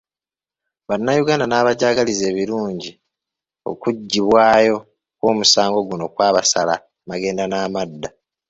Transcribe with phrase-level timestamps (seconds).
[0.89, 2.91] Bannayuganda n'abajagaliza ebirungi
[3.71, 4.75] okuggibwayo
[5.19, 8.09] kw'omusango guno kwabasala amagenda n'amadda.